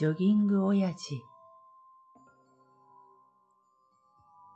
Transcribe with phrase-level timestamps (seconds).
[0.00, 1.20] ジョギング親父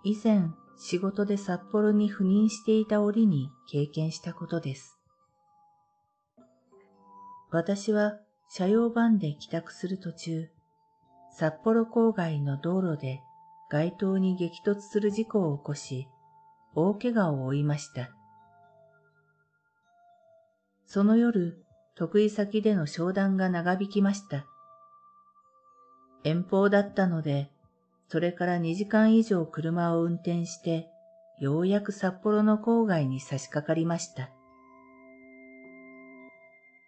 [0.03, 0.49] 以前
[0.79, 4.99] 仕事で札幌に赴任していた折に経験したことです。
[7.51, 8.15] 私は
[8.49, 10.49] 車用バンで帰宅する途中、
[11.31, 13.21] 札幌郊外の道路で
[13.71, 16.09] 街灯に激突する事故を起こし、
[16.75, 18.09] 大怪我を負いました。
[20.87, 21.63] その夜、
[21.97, 24.47] 得意先での商談が長引きました。
[26.25, 27.51] 遠方だったので、
[28.09, 30.89] それから2時間以上車を運転して、
[31.39, 34.31] ようやく札幌の郊外に差し掛かりました。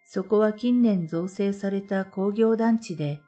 [0.08, 3.20] そこは近年造成された工業団地で、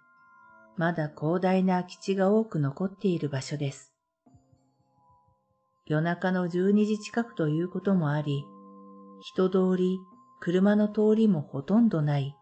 [0.76, 3.92] まだ広大な空き地が多く残っている場所です。
[5.86, 8.44] 夜中の12時近くということもあり、
[9.20, 9.98] 人通り、
[10.40, 12.34] 車の通りもほとんどない。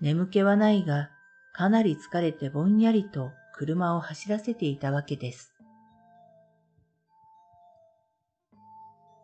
[0.00, 1.10] 眠気はないが、
[1.58, 5.56] かなり疲れてぼんやりと車を走らせていたわけです。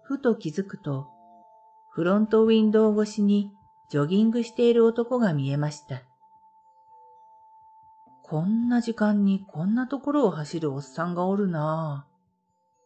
[0.03, 1.07] ふと気づくと、
[1.93, 3.53] フロントウィンドウ越しに
[3.89, 6.03] ジョギングしている男が見えました。
[8.25, 12.09] こんな時間にこんなところを走るおっさんがおるな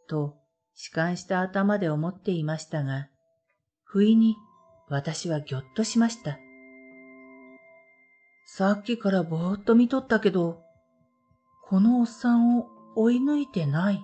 [0.06, 0.36] ぁ、と
[0.76, 3.08] 弛緩した頭で思っていましたが、
[3.82, 4.36] 不意に
[4.90, 6.38] 私はぎょっとしました。
[8.50, 10.62] さっきからぼーっと見とったけど、
[11.68, 12.66] このおっさんを
[12.96, 14.02] 追い抜いてない。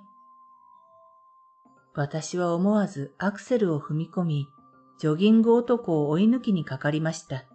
[1.94, 4.47] 私は思わずアクセルを踏み込み、
[5.00, 7.47] ジョギング男を追い抜きにかかりました。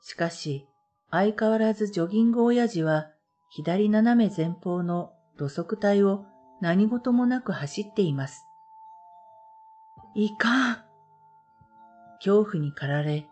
[0.00, 0.68] しかし、
[1.10, 3.08] 相変わらずジョギング親父は
[3.50, 6.24] 左斜め前方の土足体を
[6.60, 8.44] 何事もなく走っています。
[10.14, 10.76] いかん
[12.20, 13.28] 恐怖に駆られ、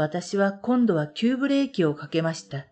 [0.00, 2.64] 私は今度は急ブレーキをかけました。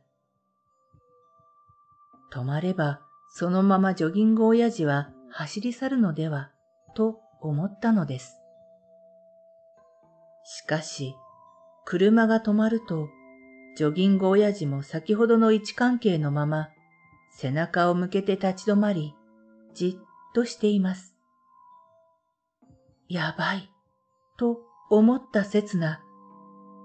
[2.32, 6.50] 止まればそのままジョギング親父は走り去るのでは
[6.94, 8.40] と思ったのです。
[10.42, 11.14] しかし、
[11.84, 13.10] 車が止まると、
[13.76, 16.70] ジョギング親父も先ほどの位置関係のまま、
[17.30, 19.14] 背中を向けて立ち止まり、
[19.74, 21.14] じっとしています。
[23.06, 23.70] やばい、
[24.38, 26.00] と思った刹那、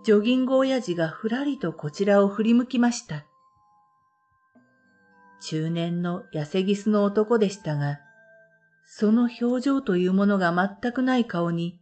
[0.03, 3.25] ジョギング親父がふらりとこちらを振り向きました。
[5.41, 7.99] 中年の痩せぎすの男でしたが、
[8.85, 11.79] その表情というものが全くない顔に、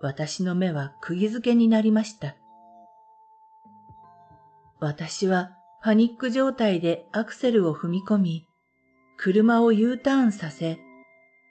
[0.00, 2.36] 私の目は釘付けになりました。
[4.78, 8.46] 私はパニック状態でアクセルを踏み込み、
[9.16, 10.78] 車を U ターンさせ、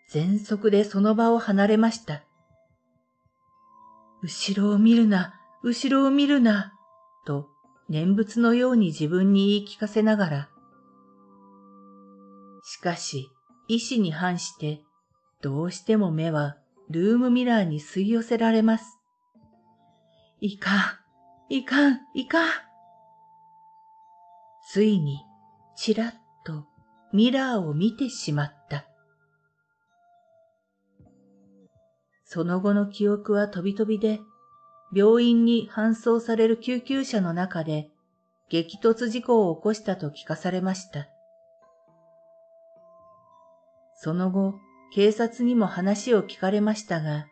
[0.10, 2.24] 全速でその場を離れました。
[4.22, 6.74] 後ろを見るな、後ろを見るな、
[7.26, 7.48] と
[7.88, 10.50] 念仏のように自分に言い聞かせながら。
[12.64, 13.30] しかし、
[13.68, 14.82] 意志に反して、
[15.42, 16.58] どうしても目は
[16.90, 19.00] ルームミラーに吸い寄せられます。
[20.40, 21.00] いか
[21.50, 22.50] ん、いかん、いかん。
[24.72, 25.20] ついに、
[25.76, 26.66] ちらっと
[27.14, 28.86] ミラーを見てしまった。
[32.24, 34.22] その後の記憶は飛び飛びで、
[34.94, 37.90] 病院に搬送される救急車の中で
[38.50, 41.08] 激突事故を起こしたと聞かされました。
[43.96, 44.56] その後、
[44.94, 47.28] 警察にも話を聞かれましたが、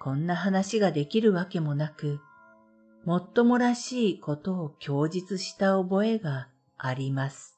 [0.00, 2.20] こんな話ができるわけもなく、
[3.04, 7.57] もっともらしいことを供述した覚えがあります。